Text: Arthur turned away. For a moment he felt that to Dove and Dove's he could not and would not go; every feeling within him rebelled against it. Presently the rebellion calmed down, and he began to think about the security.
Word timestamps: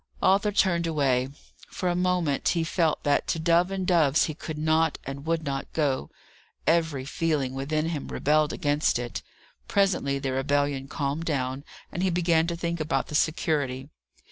Arthur 0.23 0.51
turned 0.51 0.87
away. 0.87 1.29
For 1.69 1.87
a 1.87 1.95
moment 1.95 2.47
he 2.49 2.63
felt 2.63 3.03
that 3.03 3.27
to 3.27 3.37
Dove 3.37 3.69
and 3.69 3.85
Dove's 3.85 4.23
he 4.23 4.33
could 4.33 4.57
not 4.57 4.97
and 5.03 5.27
would 5.27 5.43
not 5.43 5.71
go; 5.73 6.09
every 6.65 7.05
feeling 7.05 7.53
within 7.53 7.89
him 7.89 8.07
rebelled 8.07 8.51
against 8.51 8.97
it. 8.97 9.21
Presently 9.67 10.17
the 10.17 10.31
rebellion 10.31 10.87
calmed 10.87 11.25
down, 11.25 11.63
and 11.91 12.01
he 12.01 12.09
began 12.09 12.47
to 12.47 12.55
think 12.55 12.79
about 12.79 13.09
the 13.09 13.13
security. 13.15 13.89